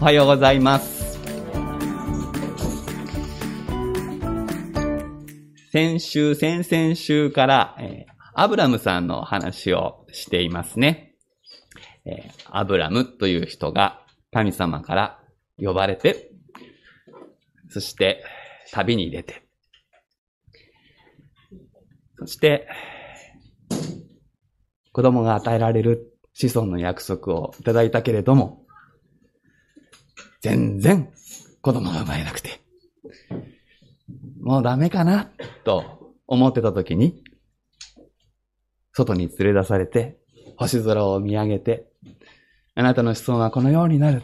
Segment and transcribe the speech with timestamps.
[0.00, 1.18] おはようございます。
[5.70, 11.16] 先週、先々週から、えーアブラムさんの話をしていますね。
[12.06, 14.00] えーアブラムという人が
[14.32, 15.20] 神様から
[15.58, 16.30] 呼ばれて、
[17.68, 18.24] そして
[18.72, 19.42] 旅に出て、
[22.18, 22.66] そして
[24.92, 28.64] 子供が与えられる子孫の約束をいただいたけれども、
[30.40, 31.12] 全然
[31.60, 32.60] 子供が生まれなくて、
[34.40, 35.30] もうダメかな
[35.64, 37.22] と思ってた時に、
[38.92, 40.18] 外に連れ出されて、
[40.56, 41.86] 星空を見上げて、
[42.74, 44.22] あなたの子孫はこのようになる。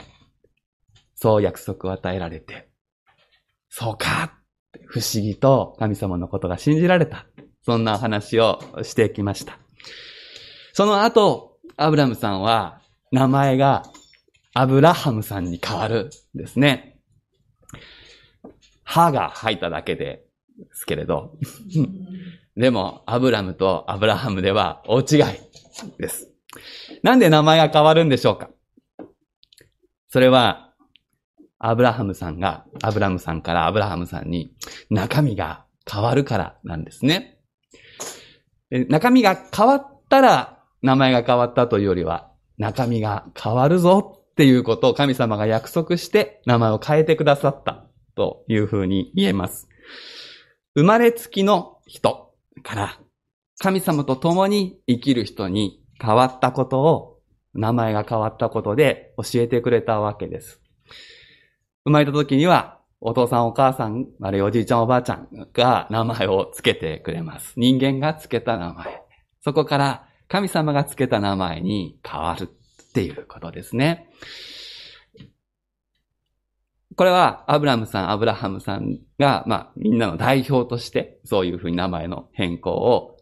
[1.15, 2.69] そう約束を与えられて、
[3.69, 4.39] そうか
[4.87, 7.27] 不思議と神様のことが信じられた。
[7.63, 9.59] そんな話をしてきました。
[10.73, 13.83] その後、アブラムさんは名前が
[14.59, 16.99] アブラハムさんに変わるんですね。
[18.85, 20.25] 歯が入っただけで
[20.73, 21.37] すけれど。
[22.57, 25.07] でも、アブラムとアブラハムでは大違い
[25.99, 26.33] です。
[27.03, 28.49] なんで名前が変わるんでしょうか？
[30.09, 30.73] それは、
[31.59, 34.55] アブラハムさんが、アブラムさんからアブラハムさんに
[34.89, 37.41] 中身が変わるからなんですね。
[38.71, 49.67] で中身が変わったら名前が変わったというよりは、中身が変わるぞっていうことを神様が約束して名前を変えてくださったというふうに言えます。
[50.75, 53.01] 生まれつきの人から
[53.59, 57.19] 神様と共に生きる人に変わったことを
[57.55, 60.61] 名前が変わったことで教えてくれたわけです。
[61.85, 67.55] 生まれた時にはお父さんお母さん、あるいはおじいちゃんおばあちゃんが名前をつけてくれます。
[67.57, 69.03] 人間がつけた名前。
[69.41, 72.51] そこから神様がつけた名前に変わる
[72.97, 74.09] っていうことですね。
[76.95, 83.19] これは、アブラムさん、アブラハムさんが、まあ、みんなの代表として、そういうふうに名前の変更を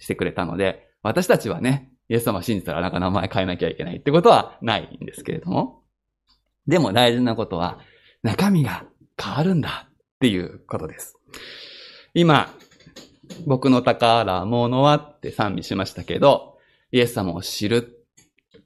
[0.00, 5.84] してくれたので、私たちはね、イエス様を信じたらなんか名前変えなきゃいけないってことはないんですけれども。
[6.66, 7.78] でも大事なことは、
[8.24, 11.16] 中身が変わるんだっていうことです。
[12.12, 12.52] 今、
[13.46, 16.58] 僕の宝物はって賛美しましたけど、
[16.90, 18.01] イエス様を知る、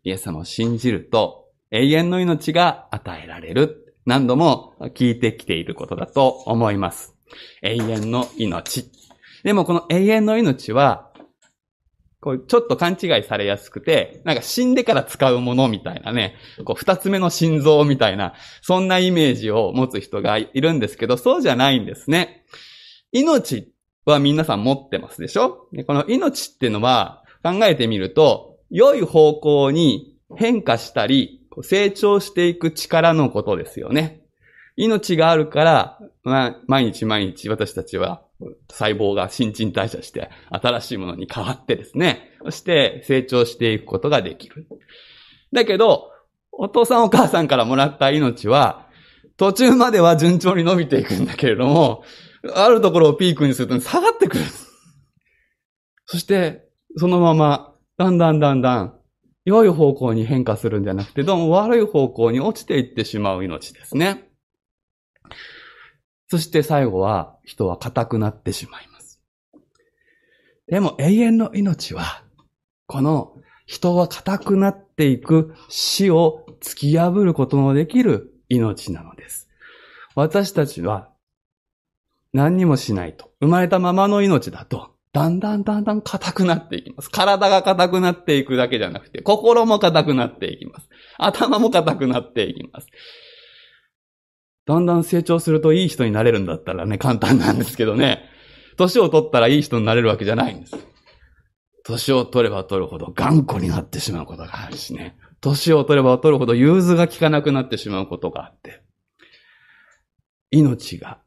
[0.06, 3.96] イエス様を信じると、永遠の命が与えられる。
[4.04, 7.16] 何度も聞いてきていることだと思います。
[7.60, 8.88] 永遠の命。
[9.42, 11.10] でもこの永遠の命は、
[12.20, 22.44] こうちょっと勘違いされやすくて、なんか死んでから使うものみたいなね、こう二つ目の心臓みたいな、そんなイメージを持つ人がいるんですけど、そうじゃないんですね。
[23.10, 23.72] 命
[24.04, 25.66] は皆さん持ってますでしょ？
[25.72, 34.22] でこの命っていうのは考えてみると、良い方向に変化したり、成長していく力のことですよね。
[34.76, 38.22] 命があるから、まあ、毎日毎日私たちは
[38.70, 44.66] 細胞が新陳代謝して新しいものに変わってですね、そして成長していくことができる。
[45.52, 46.10] だけど、
[46.52, 48.86] お父さんお母さんからもらった命は、
[49.36, 52.04] 途中までは順調に伸びていくんだけれども、
[52.54, 54.44] あるところをピークにすると下がってくる。
[56.06, 59.00] そして、そのまま、だんだんだんだん、
[59.44, 64.28] 良い方向に変化するんじゃなくて、どうも悪い方向に落ちていってしまう命ですね。
[66.28, 69.20] そして最後は、人は硬くなってしまいます。
[70.66, 72.22] でも永遠の命は、
[72.86, 73.36] この
[73.66, 79.48] 人は硬くなっていく死を突き破ることのできる命なのです。
[80.14, 81.10] 私たちは
[82.32, 83.30] 何にもしないと。
[83.40, 87.10] 生まれたままの命だと、だんだんだんだん硬くなっていきます。
[87.10, 90.90] 体が硬くなっていくだけじゃなくて、心も硬くなっていきます。
[91.16, 92.86] 頭も硬くなっていきます。
[94.66, 98.28] だんだん成長するといい人になれるんだったらね、簡単なんですけどね。
[98.76, 100.76] 年を取ったらいい人になれるわけじゃないんです。
[101.86, 105.16] 年を取れば取るほど頑固になってしまうことがあるしね。
[105.40, 108.82] 年を取れば取るほど融通が効かなくなってしまうことがあって。
[110.50, 111.22] 命が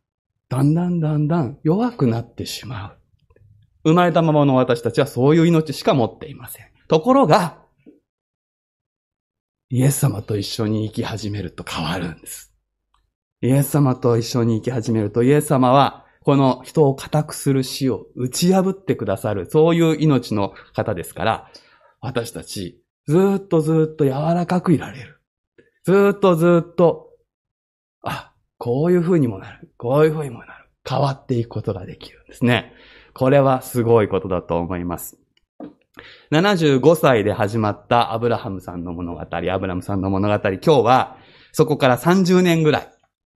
[0.48, 2.99] だんだんだんだん弱くなってしまう。
[3.84, 6.66] 生まれたままの私たちはそういう命しか持っていません。
[6.88, 7.60] ところが、
[9.70, 12.52] イエス様と一緒に生き始めると変わるんです。
[13.42, 21.52] イエス様と一緒に生き始めると、イエス様は、この人を固くする死を打ち破ってくださる、そういう命の方ですから、
[22.02, 25.22] 私たち、ずっとずっと柔らかくいられる。
[25.84, 27.12] ずっとずっと、
[28.04, 29.72] あ、こういう風にもなる。
[29.78, 30.70] こういう風にもなる。
[30.88, 32.74] 変わっていくことができるんですね。
[33.20, 35.18] これはすごいことだと思います。
[36.32, 41.18] 75歳で始まったアブラハムさんの物語、アブラムさんの物語、今日は
[41.52, 42.90] そこから30年ぐらい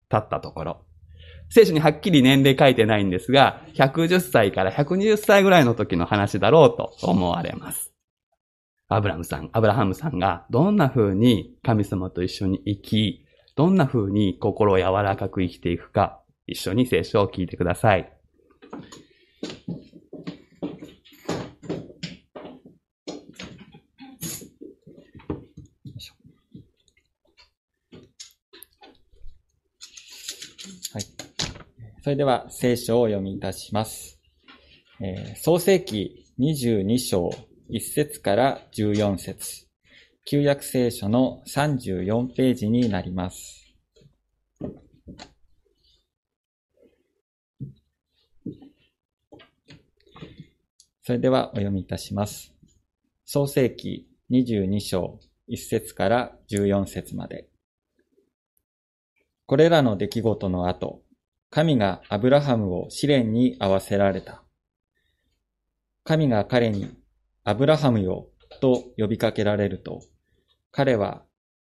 [0.08, 0.86] 経ったところ、
[1.50, 7.92] 聖書にはっきり年齢書いてないんですが、110歳から120歳ぐらいの時の話だろうと思われます。
[8.88, 13.26] アブラムさん、アブラハムさんがどんな風に神様と一緒に生き、
[13.56, 18.14] どんな風に心を柔らかく生きていくか、一緒に聖書を聞いてください。
[32.04, 34.20] それでは聖書をお読みいたします。
[35.00, 37.30] えー、創世記22章
[37.70, 39.68] 1節から14節
[40.26, 43.61] 旧約聖書の34ページになります。
[51.04, 52.54] それではお読みいたします。
[53.26, 55.20] 創世記22章
[55.50, 57.48] 1節から14節まで。
[59.48, 61.02] これらの出来事の後、
[61.50, 64.44] 神がアブラハムを試練に合わせられた。
[66.04, 66.96] 神が彼に、
[67.44, 68.28] アブラハムよ、
[68.62, 70.04] と呼びかけられると、
[70.72, 71.24] 彼は、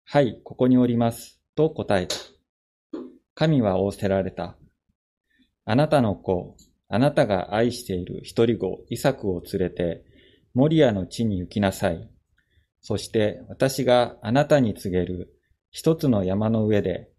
[0.04, 2.16] はい、ここにおります、と答えた。
[3.34, 4.56] 神は仰せられた。
[5.64, 6.56] あなたの子、
[6.92, 10.04] あなたが愛している一人子、イサクを連れて、
[10.54, 12.10] モリアの地に行きなさい。
[12.80, 15.32] そして私があなたに告げる
[15.70, 17.10] 一つの山の上で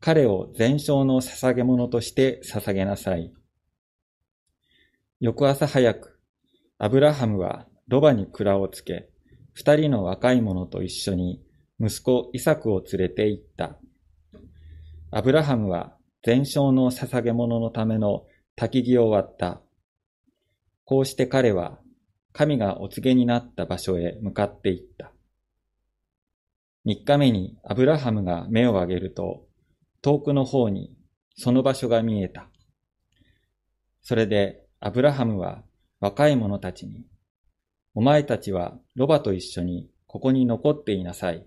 [0.00, 3.32] 彼を全焼の捧げ物として捧げなさい。
[5.20, 6.18] 翌朝早く、
[6.78, 9.10] アブラハムはロバに蔵をつけ、
[9.52, 11.40] 二人の若い者と一緒に
[11.78, 13.78] 息子イサクを連れて行った。
[15.12, 15.94] アブラハムは
[16.24, 18.24] 全焼の捧げ物のための
[18.60, 19.62] 焚き木を割った。
[20.84, 21.78] こうして彼は
[22.34, 25.12] 神がお告げになった場所へ向かって行った。
[26.84, 29.46] 三日目にアブラハムが目を上げると、
[30.02, 30.94] 遠くの方に
[31.38, 32.50] その場所が見えた。
[34.02, 35.62] それでアブラハムは
[35.98, 37.06] 若い者たちに、
[37.94, 41.46] お前たちはロバと一緒にここに残っていなさい。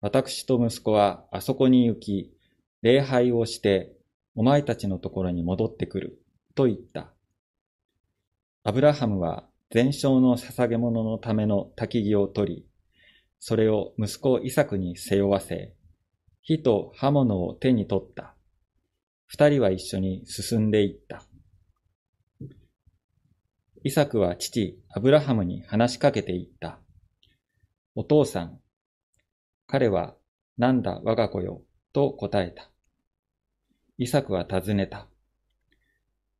[0.00, 2.32] 私と息子はあそこに行き、
[2.82, 3.90] 礼拝をして
[4.36, 6.22] お前たちのところに戻ってくる、
[6.58, 7.14] と言った。
[8.64, 12.66] アブラハムは全焼の捧げ物のための焚き木を取り、
[13.38, 15.76] それを息子イサクに背負わせ、
[16.42, 18.34] 火と刃物を手に取った。
[19.26, 21.22] 二人は一緒に進んでいった。
[23.84, 26.80] イサクは父、アブラハムに話しかけていった。
[27.94, 28.58] お父さん。
[29.68, 30.16] 彼は、
[30.56, 31.62] なんだ我が子よ、
[31.92, 32.68] と答えた。
[33.96, 35.07] イサクは尋ねた。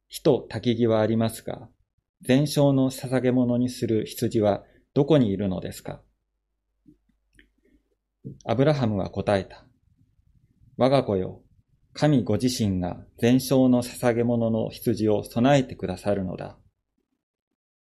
[0.09, 1.69] 火と焚き木はありますが、
[2.23, 4.65] 全焼の捧げ物にする羊は
[4.95, 6.01] どこにいるのですか？
[8.45, 9.65] アブラハムは答えた。
[10.77, 11.43] 我が子よ、
[11.93, 16.59] 神ご自身が全焼の捧げ物の羊を備えてくださるのだ。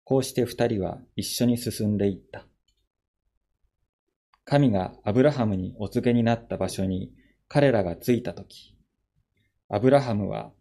[0.03, 2.45] こうして二人は一緒に進んでいった。
[4.45, 7.12] 神がアブラハムにお告げになった場所に
[7.47, 8.77] 彼らが着いたとき、
[9.69, 10.51] アブラハムは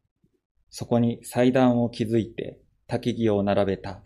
[0.79, 4.03] そこに祭壇を築いて焚き木を並べた。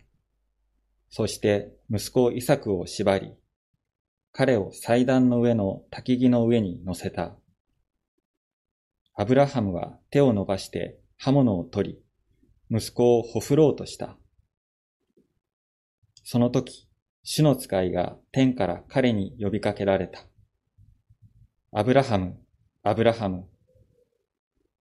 [1.09, 3.33] そして息子イサクを縛り、
[4.31, 7.35] 彼を祭壇の上の焚き木の上に乗せた。
[9.15, 11.97] アブラハムは手を伸ばして刃物を取
[12.69, 14.15] り、息子をほふろうとした。
[16.23, 16.87] その時、
[17.23, 20.21] 主の使いが天から彼に呼びかけられた。
[21.73, 22.39] アブラハム、
[22.81, 23.49] アブラハム。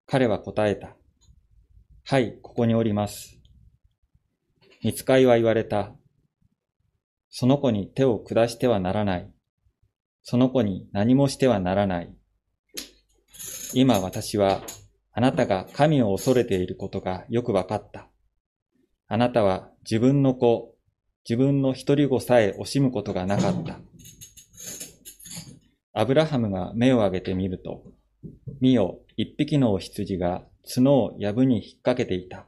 [0.08, 0.96] 彼は答えた。
[2.06, 3.40] はい、ここにおります。
[4.84, 5.96] 見つかいは言われた。
[7.30, 9.32] その子に手を下してはならない。
[10.22, 12.14] その子に何もしてはならない。
[13.74, 14.62] 今私は
[15.14, 18.10] あなたが神を恐れていることがよくわかった。
[19.08, 20.76] あなたは自分の子、
[21.28, 23.80] 自分の一人子さえ惜しむことがなかった。
[25.94, 27.86] アブラハムが目を上げてみると、
[28.60, 32.48] 見よ、一匹のお羊が角を藪に引っ掛けていた。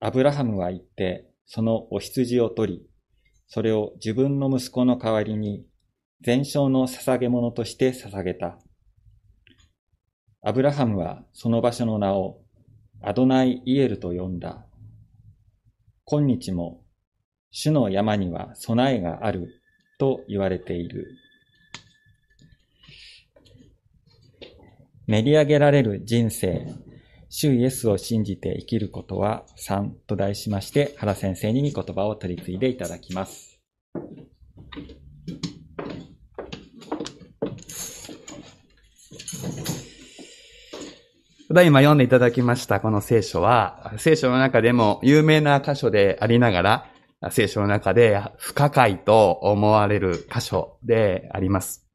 [0.00, 2.86] アブラハムは言って、そのお羊を取り、
[3.48, 5.64] それを自分の息子の代わりに、
[6.20, 8.58] 全焼の捧げ物として捧げた。
[10.40, 12.40] アブラハムはその場所の名を
[13.02, 14.64] アドナイ・イエルと呼んだ。
[16.04, 16.84] 今日も
[17.50, 19.62] 主の山には備えがある
[19.98, 21.06] と言われている。
[25.08, 26.66] 練り上げられる人生、
[27.30, 33.58] 主イエスを信じて生きることは3と題しまして、原先生に御言葉を取り継いでいただきます。
[41.48, 46.60] ただ今読んでいただきましたこの聖書は、聖書の中でも有名な箇所でありなが
[47.22, 51.88] ら、聖書の中で不可解と思われる箇所であります。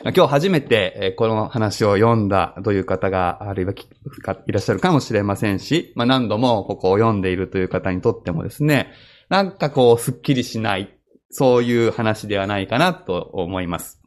[0.00, 8.92] 今日初めてこの話を読んだという方があるいはいらっしゃるかもしれませんし、まあ、何度もここを読んでいるという方にとってもですね、
[9.28, 10.98] なんかこうスッキリしない、
[11.30, 14.00] そういう話ではないかなと思います。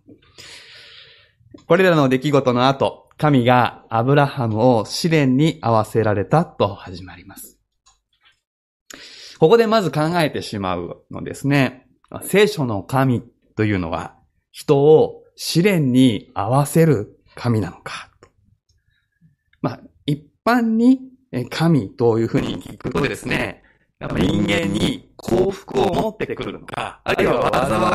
[1.68, 7.58] これらの出来事の後、神がアブラハムを試練に合わせられたと始まります。
[9.39, 11.88] ここでまず考えてしまうのですね。
[12.24, 13.24] 聖書の神
[13.56, 14.15] というのは
[14.51, 18.10] 人を試練に合わせる神なのか。
[19.62, 21.00] まあ、一般に
[21.50, 23.64] 神というふうに聞くとですね、
[24.13, 27.50] 人間に幸福を持ってくるのか、あるいは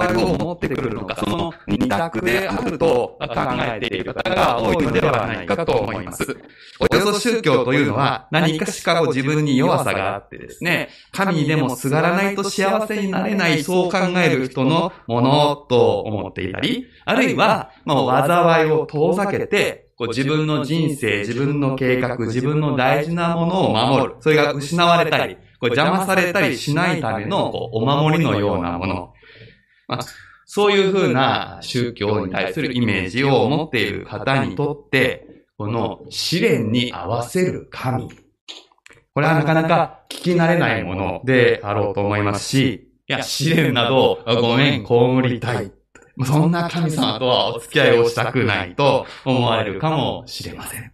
[0.09, 3.29] 災いを持ってくるのか、その二択であると考
[3.77, 6.37] えている方が多いのではないかと思います。
[6.81, 24.15] およそ宗教というのは何かしかを自分に弱さがあってですね、神にでもすがらないと幸せになれない、そう考える人のものと思っていたり、あるいは、もう災いを遠ざけて、こう自分の人生、自分の計画、自分の大事なものを守る。
[24.21, 29.13] それが失われたり、こう邪魔されたりしないためのこうお守りのようなもの。
[29.89, 30.01] まあ、
[30.47, 38.09] そういうふうな宗教に対するイメージを持っている方にとって、この試練に合わせる神。
[39.15, 45.71] これはなかなか聞き慣れないものであろうと思いますし、いや、試練などごめん、被りたい。
[46.25, 50.93] そんな神様とはお付き合いをしたくないと思われるかもしれません。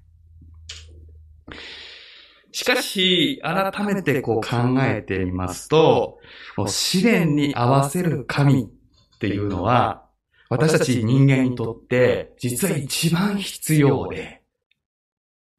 [2.56, 6.18] しかし、改めてこう考えてみますと、
[6.66, 10.06] 試練に合わせる神っていうのは、
[10.48, 14.40] 私たち人間にとって実は一番必要で、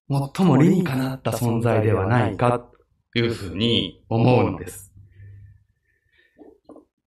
[0.09, 2.67] 最も理にかなった存在ではないか
[3.13, 4.91] というふうに思うのです。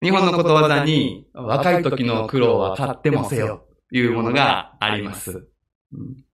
[0.01, 5.45] 日本のことわざに、若い時の苦労は買ってもせよというものがあります。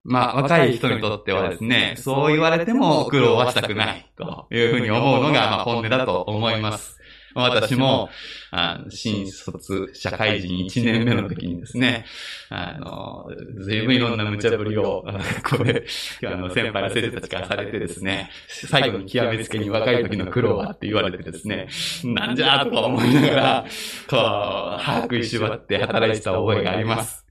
[0.09, 6.97] まあ、若い人にとってはですね、そう言われても苦労はしたくない、というふうに思うのが、まあ、本音だと思います。
[7.35, 8.09] 私も、
[8.49, 12.05] あ新卒社会人1年目の時にですね、
[12.49, 13.29] あの、
[13.63, 15.05] 随分いろんな無茶ぶりを、
[15.47, 15.85] これ、
[16.25, 21.67] あの、先輩の先生たちからされてですね、最後に極めつけに若い時の苦労はって言われてですね、
[22.03, 23.65] なんじゃーとか思いながら、
[24.09, 27.28] こう、把握しばって働いてた覚えがあります。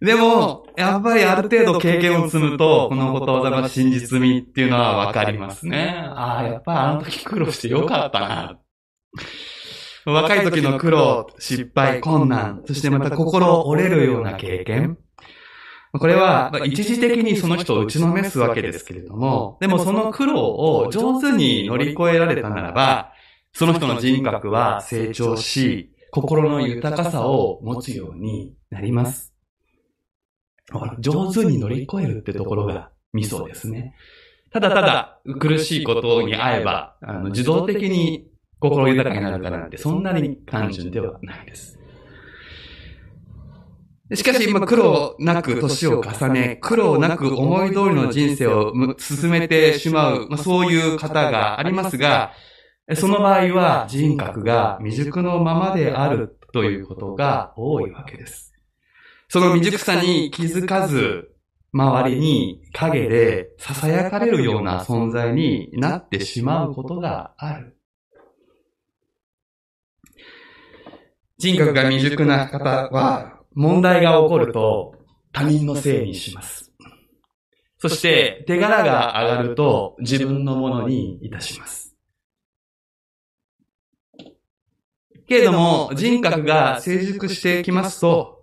[0.00, 6.04] でも、やっぱりある程度経験を積むと、このことわざの真実味っていうのはわかりますね。
[6.14, 8.58] ああ、やっぱあの時苦労してよかったな。
[10.06, 14.98] 若い時の苦労、失敗、困難、そしてまた心折れるような経験。
[15.92, 23.12] これは、一時的にその人を打ちのめすわけですけれども、でもその苦労を上手に乗り越えられたならば、
[23.52, 29.34] その人の人格は成長し、心の豊かさを持つようになります。
[30.98, 33.94] 上手に乗り越えるってところがミソですね。
[34.50, 38.28] ただただ苦しいことに会えば、あの自動的に
[38.60, 41.78] 心豊かになるからなんて、そんなに単純ではないです。
[44.14, 52.32] しかし、今、苦労なく年を重ね、苦労なく思い通りの人生を進めてしまう、まあ、そういう方がありますが、
[52.94, 58.47] その場合は人格が未熟のままであるということが多いわけです。
[59.30, 61.34] その未熟さに気づかず、
[61.72, 67.76] 周りに影で囁かれるような存在になってしまうことがある。
[71.36, 74.94] 人格が未熟な方は、問題が起こると
[75.32, 76.72] 他人のせいにします。
[77.76, 81.94] そして手柄が上がると自分のものにいたします。
[85.28, 88.37] けれども人格が成熟してきますと、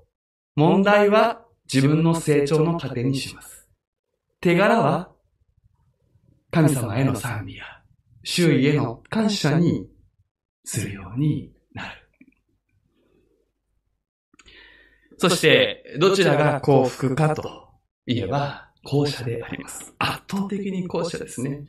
[0.56, 3.68] 問題は自分の成長の糧にします。
[4.40, 5.12] 手柄は
[6.52, 7.66] 神様への賛美や
[8.24, 9.88] 周囲への感謝に
[10.64, 11.90] するようになる。
[15.18, 17.68] そして、どちらが幸福かと
[18.06, 19.94] 言えば、後者であります。
[19.98, 21.66] 圧倒的に後者ですね。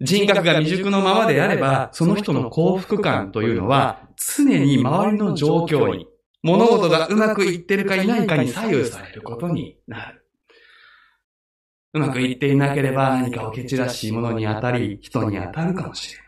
[0.00, 6.06] 人格が未熟のままであれば、その人の幸福感というのは、常に周りの状況に、
[6.48, 10.24] 物事がうまくいってるかいないかに左右されることになる。
[11.94, 16.26] うまくいっていなければ何かを蹴散らし物に当たり、人に当たるかもしれない。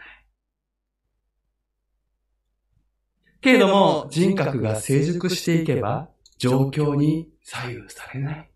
[3.42, 6.08] けれども、人格が成熟していけば、
[6.38, 8.50] 状況に左右されない。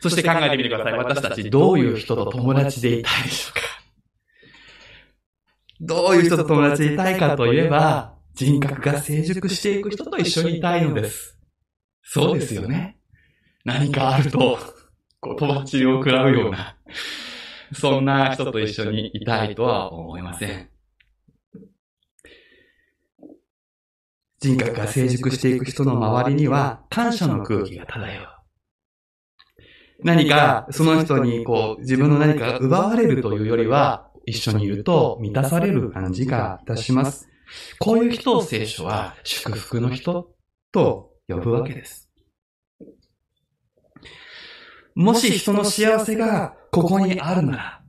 [0.00, 0.92] そして考えてみてください。
[0.94, 3.81] 私たちどういう人と友達でいたいでしょうか？
[5.84, 11.36] どういう人と友達でいたいかといえば、人格が成熟していく人と一緒にいたいのです。
[12.04, 12.98] そうですよね。
[13.64, 14.58] 何かあると、
[15.18, 16.76] こう、とばっちりを食らうような、
[17.74, 20.68] そんな人と一緒にいたいとは思いません。
[24.38, 28.26] 人格が成熟していく人の周りには感謝の空気が漂う。
[30.04, 37.28] 何かその人にこう自分の何かが奪われるというよりは一緒にいると満たされる感じがいたします。
[37.78, 40.34] こういう人を聖書は祝福の人
[40.72, 42.08] と呼ぶわけです。
[44.94, 47.82] もし人の幸せがここにあるなら、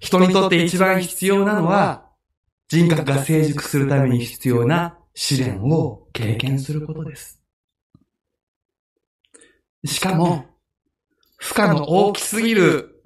[0.00, 2.10] 人にとって一番必要なのは
[2.68, 7.40] 人格が成熟するために必要な試練を経験することです。
[9.84, 10.46] しかも、
[11.44, 13.02] 負荷の大きすぎる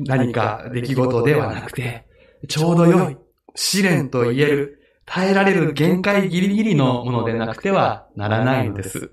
[0.00, 2.04] 何か出来事ではなくて、
[2.46, 3.16] ちょうど良い
[3.54, 9.12] 試練と言える、耐えられる限界ギリギリのものでなくてはならないのです。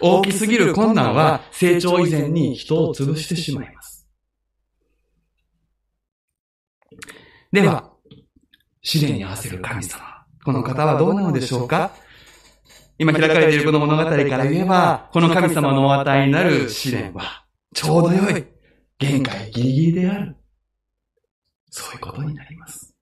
[0.00, 4.06] 大きすぎる困難は成長以前に人を潰してしまいます。
[7.50, 7.90] では、
[8.80, 10.04] 試練に合わせる神様。
[10.44, 11.90] この方はどうなのでしょうか？
[12.96, 17.44] 今開かれているこの物語から言えば、この神様のお与えになる試練は、
[17.74, 18.46] ちょうど良い、
[18.98, 20.36] 限界ギリギリである。
[21.70, 22.94] そういうことになります。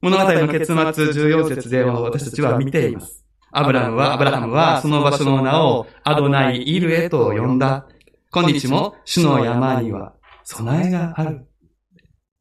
[0.00, 3.24] 物語の結末14節で私たちは見ています。
[3.52, 7.86] アブラムは、アブラハムはその場所の名をアドナイ・イルエと呼んだ。
[8.32, 11.46] 今日も主の山には備えがある。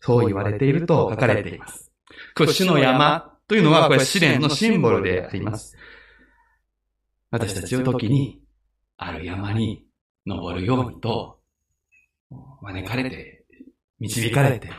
[0.01, 1.91] そう言われていると書かれています。
[2.35, 5.75] これ主の山というのはこれ試練のシンボルであります。
[7.31, 8.41] 私たちを時に
[8.97, 9.88] ある山に
[10.25, 11.39] 登るようにと
[12.61, 13.45] 招かれて、
[13.99, 14.69] 導かれて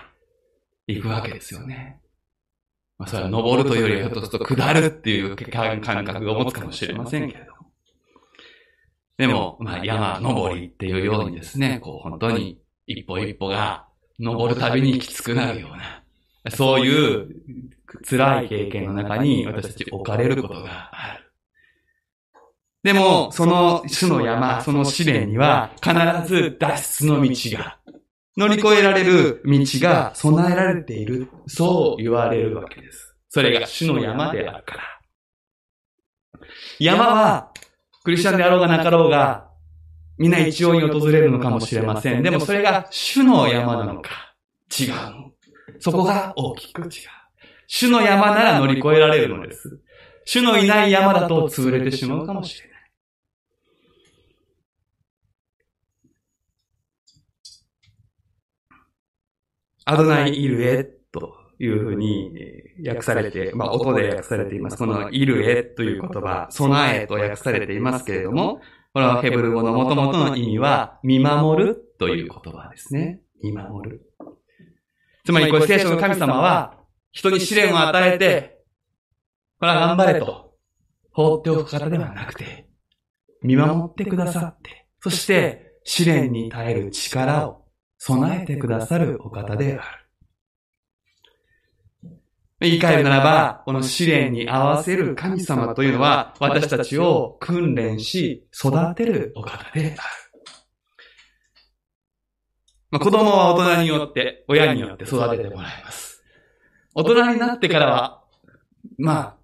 [0.87, 2.01] いくわけですよね。
[2.99, 7.61] まあ、それは登るというよりはひょっとすると下るっていう感覚を持つかもしれませんけれども。
[9.17, 13.87] でも、まあ山登りっていうようにですね、こう本当に一歩一歩が
[14.19, 16.03] 登るたびにきつくなるような、
[16.51, 17.29] そういう
[18.09, 21.30] 辛い経験の中に私たち置かれることがある。
[22.83, 25.93] でも、その種の山、その試練には必
[26.27, 27.79] ず脱出の道が、
[28.37, 31.29] 乗り越えられる道が備えられている。
[31.47, 33.15] そう言われるわけです。
[33.29, 34.83] それが種の山であるから。
[36.79, 37.53] 山は、
[38.03, 39.51] クリスチャンであろうがなかろうが、
[40.17, 42.23] みんな一様に訪れるのかもしれません。
[42.23, 44.35] でもそれが種の山なのか、
[44.79, 45.33] 違うの。
[45.79, 46.89] そこが大きく違う。
[47.69, 49.81] 種の山なら乗り越えられるのです。
[50.31, 52.70] 種のいない山だと潰れてしまうかもしれない。
[59.91, 62.31] アドナイ・イルエというふうに
[62.87, 64.79] 訳されて、まあ音で訳されています。
[64.79, 68.61] このイルエという言葉、備えと訳されていますけれども、
[68.95, 73.21] このヘブル語の元々の意味は、見守るという言葉ですね。
[73.43, 74.03] 見守る。
[75.25, 76.79] つまり、これ聖書の神様は、
[77.11, 78.63] 人に試練を与えて、
[79.59, 80.55] これは頑張れと、
[81.11, 82.69] 放っておく方ではなくて、
[83.43, 87.60] 見守ってくださって、そして試練に耐える力を
[88.03, 89.83] 備えてくださるお方である。
[92.61, 99.97] 言い換えるならば、この試練に合わせる神様というのは、私たちを訓練し、育てるお方である。
[102.91, 106.23] まあ、子供は大人によって、親によって育ててもらいます。
[106.95, 108.25] 大人になってからは、
[108.99, 109.37] まあ、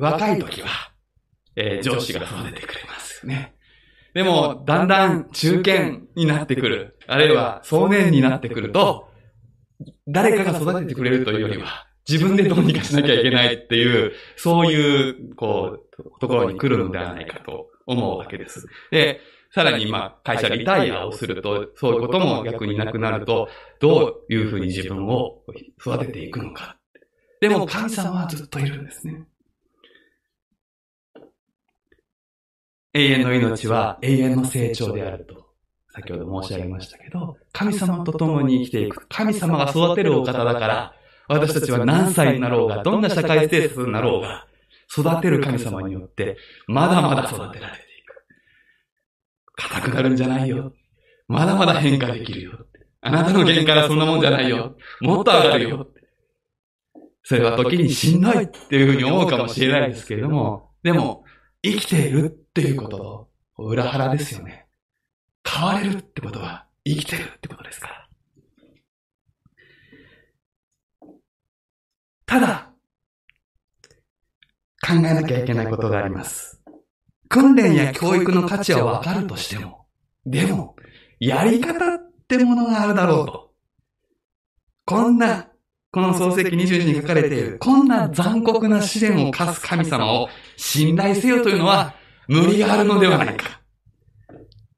[0.00, 0.68] 若い時は、
[1.54, 3.55] えー、上司が育ててくれますよね。
[4.16, 9.10] でも、だんだん中堅になってくる、あるいは壮年になってくると、
[10.08, 18.66] 誰かが育ててくれるというよりは、自分でどうにかしなきゃいけないっていう、そういう、こう、ところに来るのではないかと思うわけです。
[18.90, 23.50] で、さらに、まあ、会社リタイアをすると、そういうことも逆になくなると、
[23.80, 25.42] どういうふうに自分を
[25.78, 26.78] 育てていくのか。
[27.42, 29.26] でも、神様はずっといるんですね。
[32.96, 35.44] 永遠の命は永遠の成長であると、
[35.92, 39.06] 先ほど申し上げましたけど、神様と共に生きていく。
[39.08, 40.94] 神様が育てるお方だから、
[41.28, 44.46] 私たちは何歳になろうが、どんな社会ステースになろうが、
[44.90, 47.60] 育てる神様によって、まだまだ育てられてい
[48.06, 48.24] く。
[49.56, 50.72] 硬くなるんじゃないよ。
[51.28, 52.52] まだまだ変化できるよ。
[53.02, 54.76] あなたの限界はそんなもんじゃないよ。
[55.02, 55.88] もっと上がるよ。
[57.24, 61.24] それは時にしんどいっていうふうに思うかもしれないですけれども、でも、
[61.62, 64.66] 生きているっていうこと裏腹ですよね。
[65.46, 68.08] 変われるってことは生きてるってことですから。
[72.24, 72.70] ただ、
[74.80, 76.62] 考えなきゃいけないことがあります。
[77.28, 79.86] 訓練や教育の価値はわかるとしても、
[80.24, 80.76] でも、
[81.20, 83.52] やり方ってものがあるだろうと。
[84.86, 85.50] こんな、
[85.90, 91.94] この創世記22に書かれている、こんな残酷な試練を課す神様を信頼せよというのは
[92.28, 93.60] 無理があるのではないか。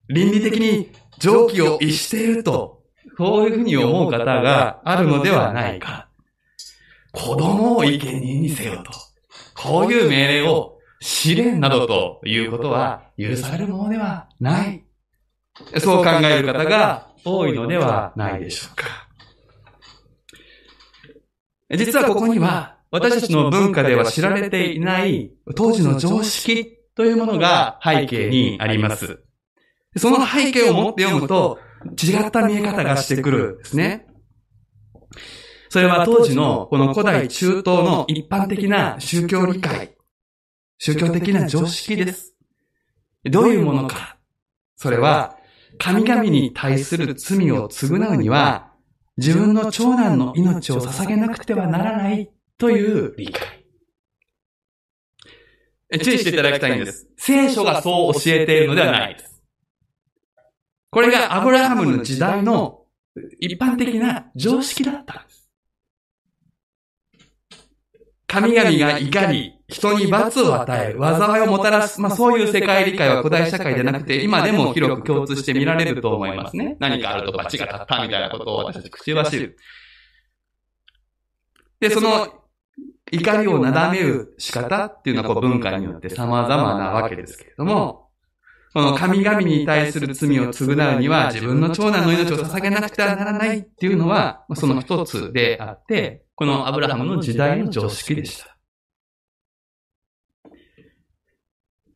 [0.09, 2.83] 倫理的に常軌を逸していると、
[3.17, 6.09] そういうふうに思う方があるのではないか。
[7.13, 8.93] 子供を生贄にせよと。
[9.55, 14.85] こういう命令を試練などということは許されるものではない。
[15.79, 18.85] そう考える方が多いのではないでしょうか。
[21.77, 29.21] 実はここには私たちの文化では知られていない当時の常識というものが背景にあります。
[29.97, 34.09] その背景を持って読むと違った見え方がしてくるんですね。
[35.69, 39.97] それは当時のこの古代中東の一般的な宗教理解、
[40.79, 42.35] 宗教的な常識です。
[43.25, 44.17] どういうものか。
[44.75, 45.37] それは、
[45.79, 48.73] 神々に対する罪を償うには、
[49.19, 53.58] 自分の長男の命を捧げなくてはならないという理解。
[55.97, 57.09] 注意していただきたいんです。
[57.17, 59.43] 聖書がそう教えているのではないです。
[60.91, 62.85] これがアブラハムの時代の
[63.41, 65.51] 一般的な常識だったんです。
[68.27, 76.77] 神々が怒り、人に罰を与え、災いをもたらす、まあそういう世界理解は古代社会でなくて、今でも広く共通して見られると思いますね。
[76.79, 79.57] 何かあると罰が立ったみたいなことを私たち口走る。
[81.81, 82.38] で、その
[83.11, 88.09] 怒りをなだめる仕方っていうのはこう文化によって様々なわけですけれども、
[88.75, 98.57] この神々に対する罪を償うには自分の長男の命を捧げなくてはならないっていうのは、その一つであって、このアブラハムの時代の常識でした。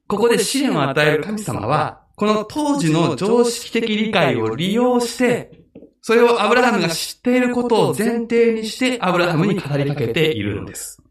[0.08, 5.62] ここで試練を与える神様は、この当時の常識的理解を利用して、
[6.00, 11.01] それをアブラハムが知っていることを前提にしてアブラハムに語りかけているんです。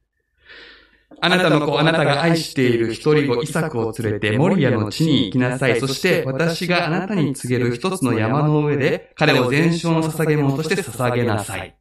[1.23, 5.79] あなたの子、あなたが愛している一人子イサクを連れてモリアの地に行きなさい。
[5.79, 11.77] そして私があなたに告げる一つの山の上で彼を全焼の捧げ物として捧げなさい。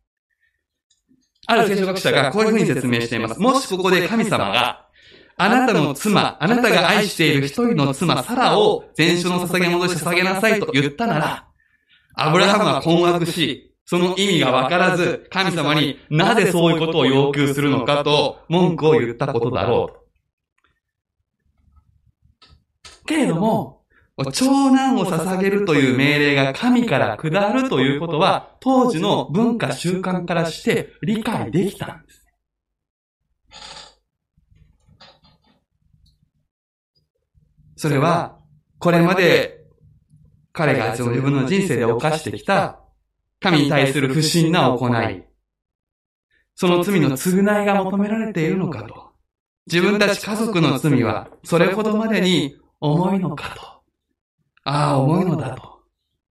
[1.46, 3.40] ある聖書学者がこういうふうに説明しています。
[3.40, 4.87] もしここで神様が、
[5.38, 11.48] あなたの妻、あなたが愛している一人の妻、サラを全焼の捧げ物として捧げなさいと言ったなら、
[12.14, 19.96] アブラハムは困惑し、その意味がわからず、神様になぜそういうことを要求するのかと文句を言ったことだろ
[23.03, 23.05] う。
[23.05, 23.83] けれども、
[24.33, 32.24] 長男を捧げるという命令が神から下るということは、当時の文化習慣からして理解できたんです。
[37.74, 38.38] それは、
[38.79, 39.64] これまで
[40.53, 42.81] 彼が自分の人生で犯してきた
[43.40, 45.24] 神に対する不信な行い、
[46.55, 49.11] その罪の償いが求められているのかと。
[49.66, 53.62] 自分たち家族の罪はそれほどまでに重いのかと。
[54.64, 55.81] ああ、重いのだと。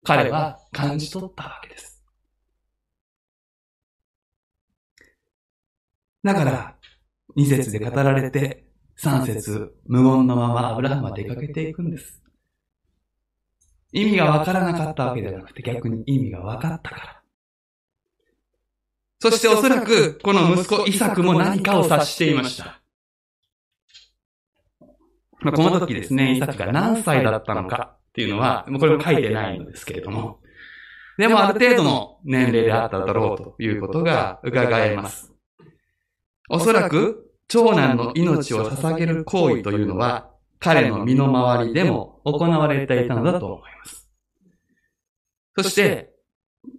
[0.04, 2.02] 彼は感じ取ったわけです。
[6.22, 6.76] だから、
[7.36, 8.66] 二節で語られて、
[8.96, 12.22] 三節無言のままアブラハムは出かけていくんです。
[14.02, 17.22] 意味がわからなかったわけではなくて逆に意味がわかったから。
[19.20, 22.80] そしておそらくこの息子イサクも何かを察していました。
[25.40, 30.40] まあ、この時ですね、イサクが何歳だったのかっていうのは、これも書いてないのですけれども、
[31.16, 35.32] でもある程度の年齢であっただろうということが伺えます。
[36.48, 40.30] おそらく長男の命を捧げる行為というのは、
[40.60, 44.08] 彼の身の回りでも行われていたのだと思います。
[45.56, 46.10] そして、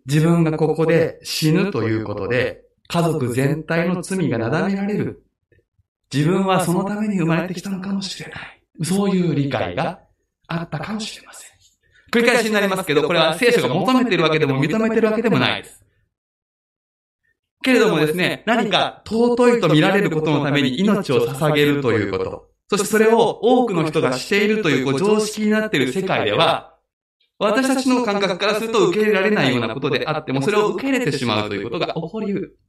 [0.05, 5.23] 自分がここで死ぬということで、家族全体の罪がなだめられる。
[6.12, 8.63] 自分はそのために生まれてきたのかもしれない。
[8.83, 9.99] そういう理解が
[10.47, 11.49] あったかもしれません。
[12.12, 15.85] 繰り返しになりますけど、これは聖書が求めているわけでも認めているわけでもないです。
[17.62, 22.48] けれどもですね、何か尊いと見られることのために命を捧げるということ。
[22.69, 26.77] そしてそれを多くの人がしているというこう常識になっている世界では、
[27.39, 32.60] 私たちの感覚からすると受け入れられないようなことであっても、それを受け入れてしまうということが起こり得る。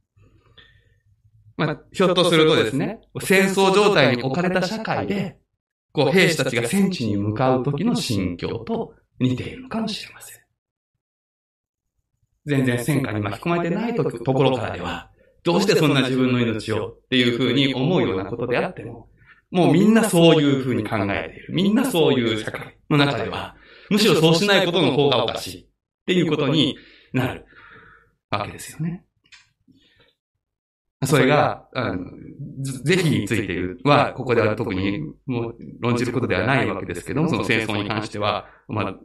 [1.55, 5.37] まあ、ひょっとするとですね、戦争状態に置かれた社会で、
[5.91, 10.41] こう兵士たちが戦地に向かう時の心境と似ているのかもしれません。
[12.47, 15.11] 全然戦火に巻き込まれてないとところからでは、
[15.43, 19.10] どうしてそんな自分の命をっていうふうに思うようなことであっても、
[19.51, 21.53] もうみんなそういうふうに考えている。
[21.53, 23.55] みんなそういう社会の中では、
[23.89, 25.65] むしろそうしないことの方がおかしいっ
[26.05, 26.77] ていうことに
[27.13, 27.45] なる
[28.29, 29.05] わけですよね。
[31.03, 32.05] それが、あの、
[32.61, 38.95] 是非については、ここでは特にもう論じることではないわけですけども、その戦争に関しては、まあ、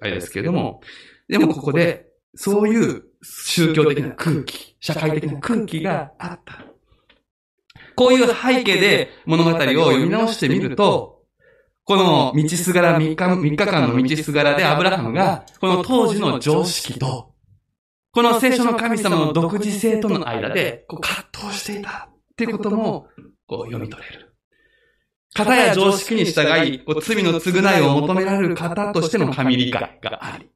[0.00, 0.80] あれですけれども、
[1.28, 6.64] でもここで、そういう宗教的な空気、社会的な空気があった。
[7.96, 11.22] こういう背景で物語を読み直してみると、
[11.84, 17.34] この道すがら3日、3日間の道すがらでアブラハムが、この当時の常識と、
[18.12, 23.08] この聖書の神様の独自性との間で、こう葛藤していたってことも、
[23.46, 24.34] こう読み取れる。
[25.34, 30.48] 方や常識に従い、こう罪の償いを求められる方としての神理解があり、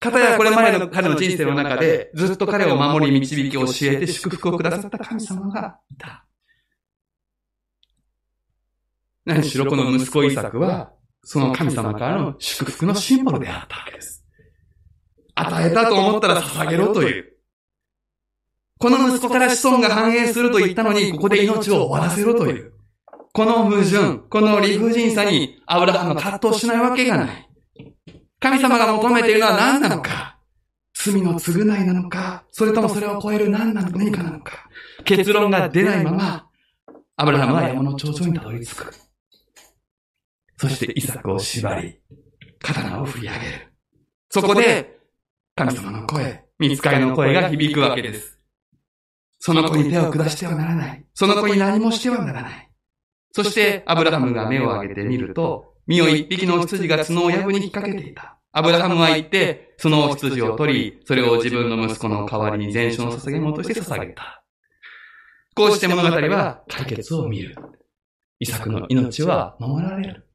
[0.00, 6.26] 方やこれまでの彼の人生の中で、ずっと彼を守り導き教えて祝福をくださった神様がいた。
[9.24, 14.24] 何しろこの息子イサクは、その神様からの祝福のシンボルであったわけです。
[15.34, 17.32] 与えたと思ったら捧げろという。
[18.78, 22.72] この息子から子孫が繁栄すると言ったのに、ここで命を終わらせろという。
[23.32, 27.48] この矛盾、この理不尽さに、アブラハムが葛藤しないわけがない。
[28.46, 30.38] 神様が求めているのは何なのか？
[30.94, 32.44] 罪の償いなのか？
[32.52, 33.98] それともそれを超える何なのか？
[33.98, 34.68] 何かなのか？
[35.04, 36.46] 結論が出ないまま、
[37.16, 38.94] アブラハムは山の頂上にたどり着く。
[40.58, 41.98] そしてイサクを縛り、
[42.60, 43.72] 刀を振り上げる。
[44.30, 45.00] そこで、
[45.56, 48.38] 神様の声、見つかりの声が響くわけです。
[49.40, 51.04] その子に手を下してはならない。
[51.14, 52.70] その子に何もしてはならない。
[53.32, 58.38] そして、アブラハムが目を上げてみると、身を一匹の羊が角を藪に引っ掛けていた。
[58.52, 64.44] アブラハムは言って、その羊を取り、それを自分の息子の代わりに全焼の捧げ物として捧げた。
[65.54, 67.54] こうして物語は解決を見る。
[68.38, 70.28] イサクの命は守られる。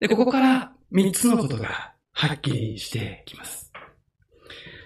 [0.00, 3.72] で、ここから三つのことがはっきりしてきます。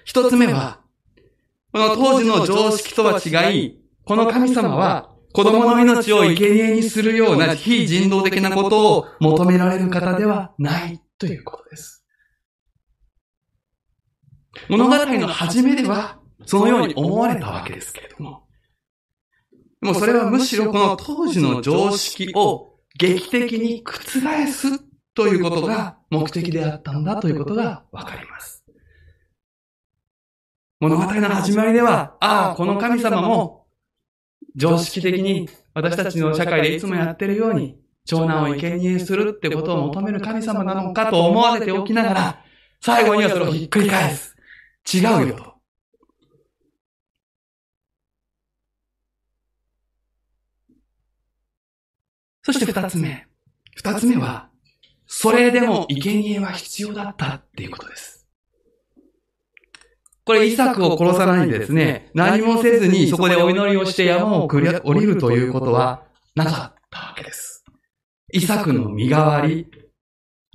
[0.05, 0.81] 一つ目は、
[1.73, 12.05] この当時の常識とは違い、この神様は子供の命を生贄にするような非人道的なことを求められる方ではないということです。
[14.69, 18.43] 物語の初めでは、そのように思われたわけですけれども、
[19.81, 28.65] もうそれはむしろこの当時の常識を劇的に覆すということが目的であったんだということがわかります。
[30.81, 33.60] 物語の始まりでは、ああ、この神様も
[34.57, 42.45] 常識的に私たちの社会でいつもやってるように、長男を生贄にするってことを求める神様なのかと思わせておきながら、
[42.81, 44.37] 最後にはそれをひっくり返す。
[44.93, 45.55] 違うよと。
[52.43, 53.27] そして二つ目。
[53.77, 54.49] 二つ目は、
[55.07, 58.20] それでも生贄は必要だったっていうことです。
[60.25, 66.05] これ、イサクを殺さないでですね、何もせずにそこでお祈りをして山を降りるということは
[66.35, 67.65] なかったわけです。
[68.33, 69.67] イサクの身代わり、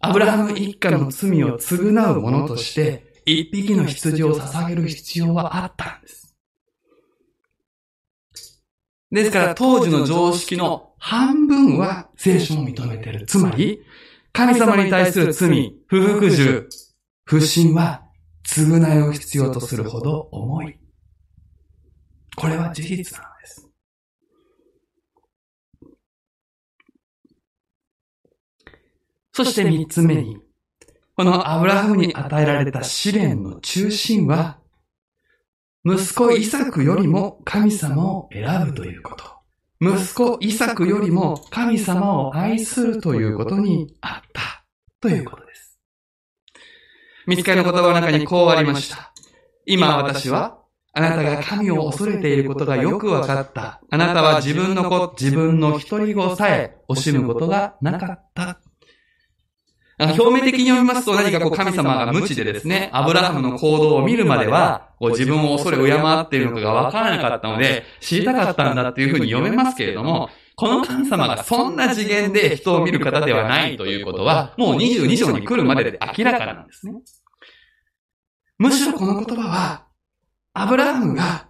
[0.01, 6.35] アブラハム一家の罪を償うものとして、一匹の羊を捧げる必要はあったんです。
[9.11, 13.25] ですから当時の常識の半分は聖書を認めている。
[13.25, 13.81] つまり、
[14.31, 16.69] 神様に対する罪、不服従、
[17.25, 18.04] 不信は
[18.45, 20.79] 償いを必要とするほど重い。
[22.35, 23.69] これは事実なのです。
[29.33, 30.37] そして三つ目に、
[31.15, 34.59] このアブラハムに与えられた試練の中心は、
[35.83, 39.25] 息子イサクよりも神様を選ぶということ。
[39.81, 44.65] 息子イサクよりも神様を愛するということにあった
[45.01, 45.44] ということ。
[47.27, 49.11] 見つかりの言葉の中にこうありました。
[49.65, 50.59] 今私は、
[50.93, 53.81] あなたが神を恐れていることがよくわかった。
[53.89, 58.59] あなたは自分の子、自分の一人子さえ惜しむことがなかった。
[59.97, 76.93] 表面的に読みますと何かこう神様が無知でですね、アブラハムの行動を見るまでは、こう自分を恐れ敬っているのかがわからなかったので、知りたかったんだっていうふうに読めますけれども、この神様がそんな次元で人を見る方ではないということは、もう22章に来るまでで明らかなんですね。
[78.57, 79.85] むしろこの言葉は、
[80.53, 81.49] アブラハムが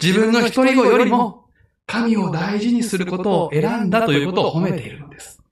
[0.00, 1.44] 自分の一人子よりも
[1.86, 5.42] 神を大事にすることを選んだということを褒めているんです。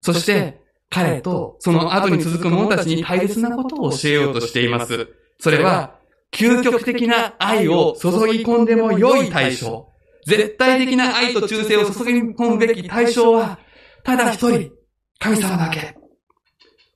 [0.00, 5.08] そして、彼とその後に続く者たちに大切なことを教えようとしています。
[5.38, 5.96] それは、
[6.32, 9.91] 究極的な愛を注ぎ込んでも良い対象。
[10.26, 13.58] 絶対的な愛と忠誠を注ぎ込むべき対象は、
[14.04, 14.70] ただ一人、
[15.18, 15.96] 神様だけ。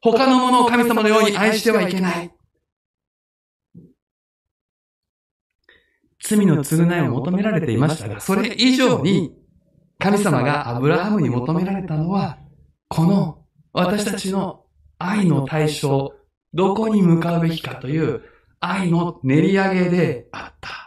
[0.03, 2.31] 他のものを神様のように愛してはいけない。
[6.23, 9.33] 罪の償いを求められていましたが、それ以上に、
[9.99, 12.39] 神様がアブラハムに求められたのは、
[12.89, 14.65] この私たちの
[14.99, 16.12] 愛の対象、
[16.53, 18.23] どこに向かうべきかという
[18.61, 20.86] 愛の練り上げであった。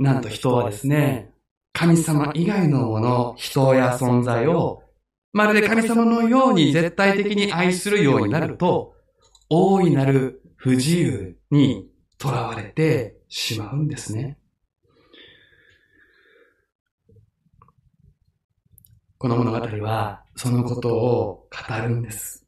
[0.00, 1.34] なんと人はですね、
[1.74, 4.82] 神様以外のもの、人や存在を、
[5.34, 8.94] まるで神様のように絶対的に愛するようになると、
[9.50, 14.38] 大いなる不自由に囚われてしまうんですね。
[19.18, 22.46] この物語はそのことを語るんです。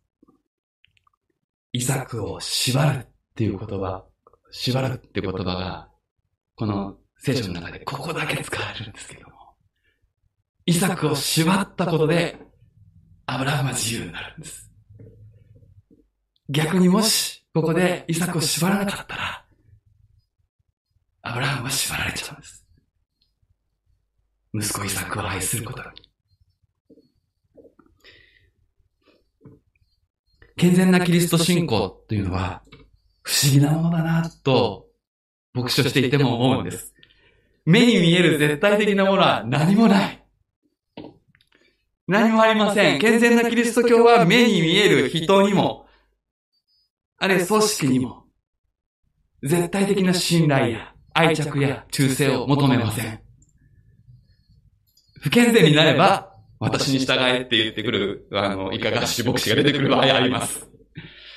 [1.73, 4.07] イサクを縛るっていう言葉、
[4.51, 5.91] 縛るって言葉が、
[6.57, 9.55] この聖書の中でここだけ使われるんですけども、
[10.67, 12.37] イサクを縛ったことで、
[13.27, 14.69] アブラハムは自由になるんです。
[16.49, 19.45] 逆にもし、ここでイサクを縛らなかったら、
[21.23, 22.67] アブラハムは縛られちゃうんです。
[24.53, 25.89] 息子イサクを愛することに。
[30.57, 32.65] 健全なキリスト信仰というのは、
[33.23, 34.89] 不思議なものだなと、
[35.55, 36.92] 牧師としていても思うんです。
[37.65, 40.23] 目に見える絶対的なものは何もない。
[42.09, 43.01] 何もありません。
[43.01, 45.87] 健全なキリスト教は目に見える人にも、
[47.19, 48.25] あるいは組織にも、
[49.43, 53.21] 絶対的な信頼や愛着や忠誠を求めません。
[55.21, 60.69] 不健全になれば、私に従えって言ってくる、あの、いかがし牧師が出てくる場合あります。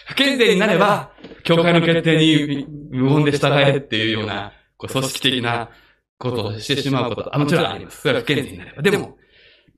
[0.08, 1.12] 不健全になれば、
[1.44, 5.70] 教会の決定に無言で従えっていうような、こう組織的な
[6.18, 8.02] ことをしてしまうこと、あ、もちろんあります。
[8.02, 8.82] それは不健全になれば。
[8.82, 9.18] でも、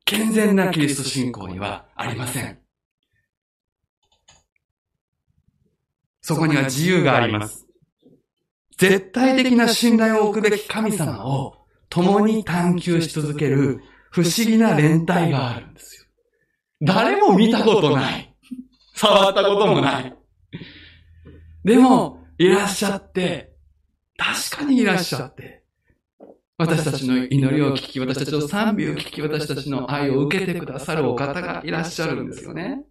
[0.06, 2.60] 健全なキリスト信仰にはありません。
[6.22, 7.68] そこには自由があります。
[8.78, 11.56] 絶対的な信頼を置くべき神様を
[11.90, 13.80] 共に探求し続ける
[14.12, 16.06] 不思議な連帯があるんですよ。
[16.82, 18.36] 誰も見たことない。
[18.94, 20.16] 触ったこともない。
[21.64, 23.54] でも、いらっしゃって、
[24.18, 25.57] 確かにいらっしゃって、
[26.60, 32.82] 私たちの祈りを聞き、私たちの賛美を聞き、私たちの愛を受けてくださるお方がいらっしゃるんですよね。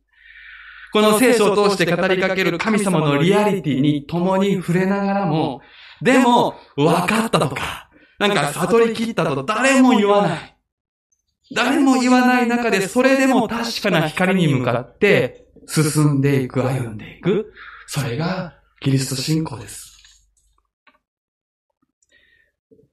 [0.92, 5.62] この聖書を通して語りかける神様のリアリティに共に触れながらも、
[6.00, 10.56] でも、分かったとか、なんか悟り切ったと誰も言わない。
[11.52, 17.52] 誰も言わない中で、それでも確かな光に向かって進んでいく、歩んでいく。
[17.88, 19.95] それがキリスト信仰です。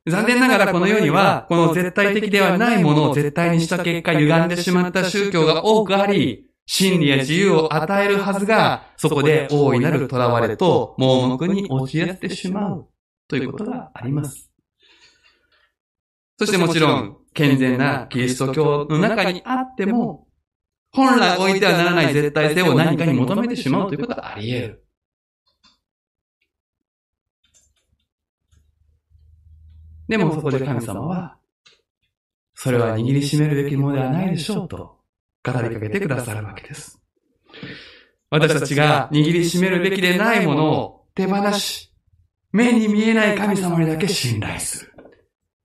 [0.05, 12.87] 残念ながらこの世には、この絶対的ではないものを絶対にした結果、歪んでしまった宗教が多くあり、真理や自由を与えるはずが、そこで大いなる囚われと盲目に陥ってしまう
[13.27, 14.51] ということがあります。
[16.37, 20.27] そしてもちろん、健全なキリスト教の中にあっても、
[20.91, 24.82] 本来置いてはならない絶対性を何かに求めてしまうということはあり得る。
[30.07, 31.37] でもそこで神様は、
[32.55, 34.77] それは握りしめるべきものではないでしょうと
[35.45, 36.99] 語りかけてくださるわけです。
[38.29, 41.91] 私たちが握りしめるべきでないものを手放し、
[42.51, 44.93] 目に見えない神様にだけ信頼する。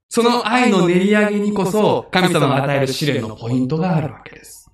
[0.08, 4.70] その愛の練り上げにこそ神様が与える試練のポイントがあるわけです。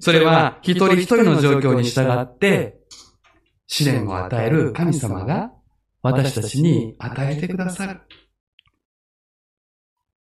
[0.00, 2.78] それは一人一人の状況に従って
[3.66, 5.52] 試練を与える神様が
[6.02, 8.00] 私たちに与えてくださる。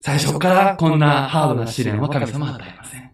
[0.01, 3.13] 最初からこんなハードな試練は神様は与えません。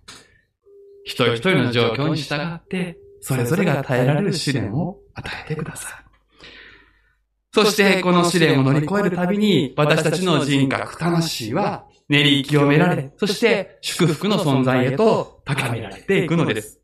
[1.05, 6.05] 一人一人の状況に従って、それぞれが耐えられる試練を与えてくださる。
[7.55, 16.82] そしてこの試練を乗り越えるたびに、私たちの人格、魂は練り清められ、そして祝福の存在へと高められていくのです。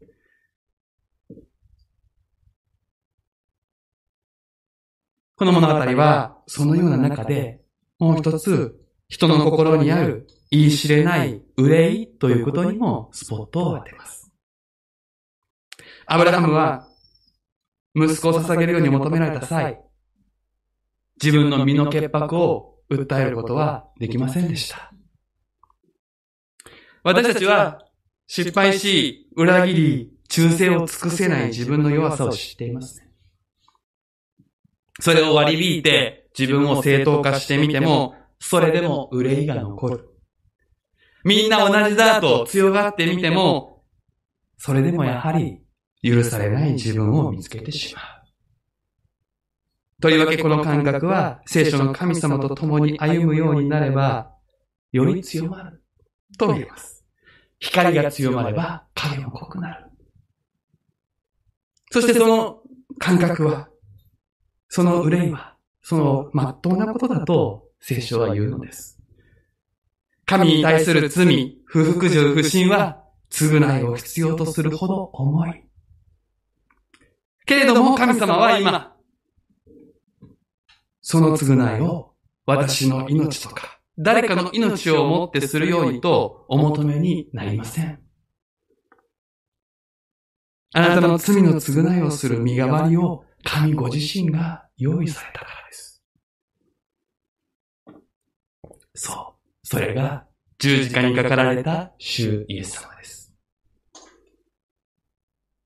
[5.38, 7.60] この物語は、そのような中で、
[8.00, 8.74] もう一つ、
[9.08, 14.32] 人の心にある言い知れない憂いということにもスポットを当てます。
[16.06, 16.88] アブラハムは、
[17.94, 19.80] 息子を捧げるように求められた際、
[21.22, 24.92] 自分の身の潔白を訴えることはできませんでした。
[27.04, 27.84] 私たちは、
[28.26, 33.07] 失敗し、裏切り、忠誠を尽くせない自分の弱さを知っていますね。
[35.00, 40.08] それを割り引いて自分を正当化してみても、それでも憂いが残る。
[41.24, 43.84] みんな同じだと強がってみても、
[44.56, 45.60] それでもやはり
[46.02, 48.18] 許されない自分を見つけてしまう。
[50.00, 54.32] とりわけこの感覚は聖書の神様と共に歩むようになれば、
[54.92, 55.82] より強まる
[56.38, 57.04] と言えます。
[57.58, 59.86] 光が強まれば影も濃くなる。
[61.90, 62.60] そしてその
[62.98, 63.68] 感覚は、
[64.68, 68.98] その憂いは、その真っ当なことだと聖書は言うのです。
[70.26, 75.64] 神に対する罪、不服従、不信は、償いを必要とするほど重い。
[77.46, 78.94] けれども神様は今、
[81.00, 82.12] その償いを
[82.44, 88.00] 私の命とか、誰かの命をもってするようにとお求めになりません。
[90.74, 96.02] あなたの罪の償いをする身代わりを神ご自身が用意されたからです。
[98.94, 99.66] そう。
[99.66, 100.26] それが
[100.58, 103.34] 十字架にかかられた主イエス様です。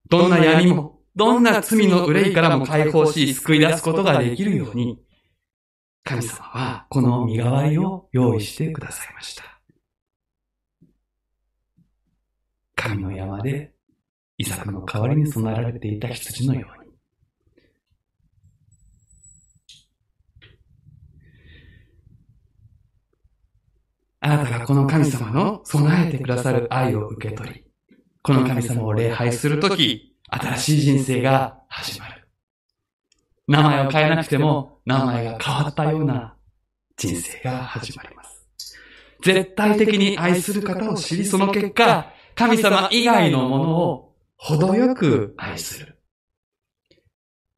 [0.08, 5.02] どんな闇も、どんな罪の憂いからも解放し救い出すことができるように、
[6.04, 9.44] 神様はこの身代わりを用意してくださいました。
[12.74, 13.72] 神の山で
[14.36, 16.81] イサクの代わりに備えられていた羊のように。
[24.24, 27.64] あなたがこの神様の備えてくださる愛を受け取り、
[28.22, 32.28] この神様を礼拝するとき、新しい人生が始まる。
[33.48, 36.36] 名前を変えなくても、名前が変わったような
[36.96, 38.46] 人生が始まります。
[39.24, 45.98] 絶対的に愛する方を知り、その結果、神様以外のものを程よく愛する。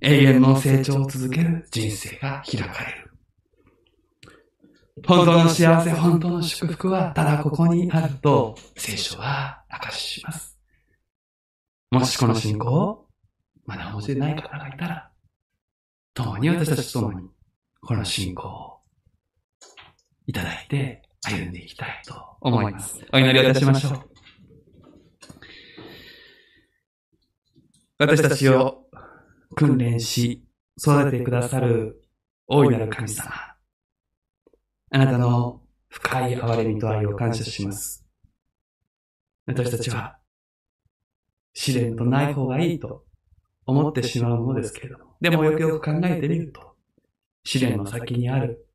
[0.00, 3.03] 永遠の成長を続ける人生が開かれる。
[5.02, 10.56] 本当の幸せ、本当の祝福は、ただここにあると、聖書は明かしします。
[11.90, 13.06] もしこの信仰を、
[13.66, 15.10] まだお持ちでない方がいたら、
[16.14, 17.28] 共に私たちと共に、
[17.80, 18.80] この信仰を
[20.26, 23.04] いただいて歩んでいきたいと思います。
[23.12, 24.10] お祈りをいたしましょう。
[27.98, 28.86] 私たちを
[29.56, 30.44] 訓練し、
[30.78, 32.00] 育ててくださる
[32.46, 33.53] 大いなる神様。
[34.94, 38.06] あなたの深い憐れみと愛を感謝します。
[39.44, 40.18] 私たちは
[41.52, 43.02] 試練とない方がいいと
[43.66, 46.76] 思ってしまうものですけれども、でもよくよく考えてみると、
[47.42, 48.68] 試練の先にある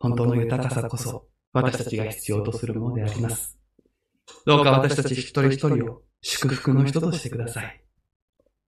[0.00, 3.56] 本当の豊かさこそ私たちが必要とするものであります。
[4.46, 7.84] どうか私たち一人一人を祝福の人としてください。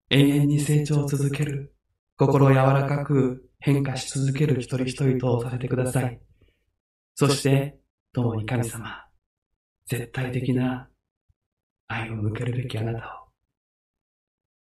[0.10, 1.76] 永遠に成長を続ける、
[2.18, 6.20] 心柔らかく変化し続ける一人一人とさせてください。
[7.20, 7.76] そして、
[8.14, 9.04] 共に神様、
[9.88, 10.88] 絶対的な
[11.88, 13.30] 愛を向けるべきあなたを、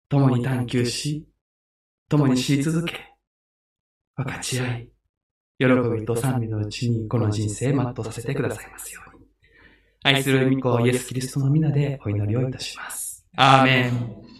[0.10, 1.30] 共に探求し、
[2.10, 3.14] 共に知り続け、
[4.16, 4.89] 分かち合い、
[5.60, 9.26] 喜びと賛美のうちにこの人生全うさせてくださいますように。
[10.02, 13.24] 愛する御子イエス・キリストの皆でお祈りをいたします。
[13.38, 14.31] アーメン。